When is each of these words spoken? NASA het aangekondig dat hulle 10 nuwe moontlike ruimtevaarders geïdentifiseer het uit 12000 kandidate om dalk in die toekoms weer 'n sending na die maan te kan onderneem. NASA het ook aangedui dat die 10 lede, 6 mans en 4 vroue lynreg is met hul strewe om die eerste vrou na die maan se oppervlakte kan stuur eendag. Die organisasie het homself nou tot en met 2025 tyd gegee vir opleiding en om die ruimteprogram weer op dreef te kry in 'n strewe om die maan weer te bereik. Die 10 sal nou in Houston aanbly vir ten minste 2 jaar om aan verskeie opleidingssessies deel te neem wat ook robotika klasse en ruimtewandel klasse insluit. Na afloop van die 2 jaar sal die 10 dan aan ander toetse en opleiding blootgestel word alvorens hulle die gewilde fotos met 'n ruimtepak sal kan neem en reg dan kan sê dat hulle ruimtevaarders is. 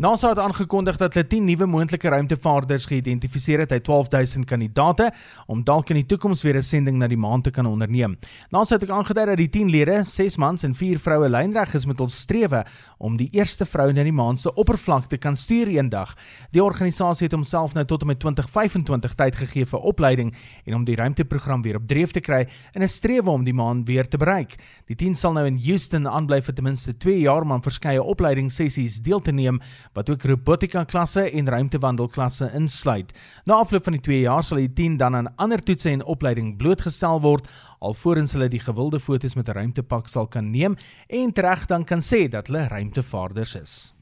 NASA 0.00 0.30
het 0.30 0.38
aangekondig 0.40 0.96
dat 0.96 1.12
hulle 1.14 1.26
10 1.28 1.44
nuwe 1.44 1.66
moontlike 1.68 2.08
ruimtevaarders 2.08 2.86
geïdentifiseer 2.88 3.60
het 3.60 3.72
uit 3.72 3.84
12000 3.84 4.46
kandidate 4.48 5.10
om 5.46 5.60
dalk 5.60 5.90
in 5.92 5.98
die 5.98 6.06
toekoms 6.08 6.40
weer 6.42 6.56
'n 6.56 6.62
sending 6.62 6.96
na 6.96 7.06
die 7.06 7.18
maan 7.20 7.42
te 7.42 7.50
kan 7.50 7.66
onderneem. 7.66 8.16
NASA 8.50 8.74
het 8.74 8.84
ook 8.84 8.96
aangedui 8.96 9.26
dat 9.26 9.36
die 9.36 9.48
10 9.48 9.70
lede, 9.70 10.04
6 10.08 10.36
mans 10.36 10.62
en 10.62 10.74
4 10.74 10.98
vroue 10.98 11.28
lynreg 11.28 11.74
is 11.74 11.84
met 11.86 11.98
hul 11.98 12.08
strewe 12.08 12.64
om 12.98 13.16
die 13.16 13.28
eerste 13.32 13.66
vrou 13.66 13.92
na 13.92 14.02
die 14.02 14.12
maan 14.12 14.38
se 14.38 14.54
oppervlakte 14.54 15.18
kan 15.18 15.36
stuur 15.36 15.66
eendag. 15.66 16.16
Die 16.50 16.64
organisasie 16.64 17.24
het 17.24 17.32
homself 17.32 17.74
nou 17.74 17.84
tot 17.84 18.00
en 18.00 18.06
met 18.06 18.18
2025 18.20 19.14
tyd 19.14 19.36
gegee 19.36 19.66
vir 19.66 19.80
opleiding 19.80 20.34
en 20.64 20.74
om 20.74 20.84
die 20.84 20.96
ruimteprogram 20.96 21.62
weer 21.62 21.76
op 21.76 21.86
dreef 21.86 22.10
te 22.10 22.20
kry 22.20 22.48
in 22.72 22.82
'n 22.82 22.88
strewe 22.88 23.30
om 23.30 23.44
die 23.44 23.54
maan 23.54 23.84
weer 23.84 24.08
te 24.08 24.16
bereik. 24.16 24.56
Die 24.86 24.96
10 24.96 25.14
sal 25.14 25.32
nou 25.32 25.46
in 25.46 25.58
Houston 25.58 26.08
aanbly 26.08 26.40
vir 26.42 26.54
ten 26.54 26.64
minste 26.64 26.96
2 26.96 27.20
jaar 27.20 27.42
om 27.42 27.52
aan 27.52 27.62
verskeie 27.62 28.02
opleidingssessies 28.02 29.02
deel 29.02 29.20
te 29.20 29.32
neem 29.32 29.60
wat 29.92 30.10
ook 30.10 30.22
robotika 30.22 30.84
klasse 30.84 31.30
en 31.30 31.48
ruimtewandel 31.48 32.08
klasse 32.08 32.50
insluit. 32.54 33.12
Na 33.44 33.54
afloop 33.54 33.84
van 33.84 33.98
die 33.98 34.02
2 34.06 34.20
jaar 34.20 34.44
sal 34.44 34.62
die 34.62 34.72
10 34.72 34.96
dan 34.96 35.16
aan 35.16 35.32
ander 35.36 35.62
toetse 35.62 35.90
en 35.90 36.04
opleiding 36.04 36.56
blootgestel 36.56 37.20
word 37.20 37.48
alvorens 37.80 38.32
hulle 38.32 38.48
die 38.48 38.62
gewilde 38.62 39.00
fotos 39.00 39.34
met 39.34 39.48
'n 39.48 39.52
ruimtepak 39.52 40.08
sal 40.08 40.26
kan 40.26 40.50
neem 40.50 40.76
en 41.08 41.32
reg 41.34 41.66
dan 41.66 41.84
kan 41.84 42.00
sê 42.00 42.28
dat 42.28 42.46
hulle 42.46 42.68
ruimtevaarders 42.68 43.54
is. 43.54 43.94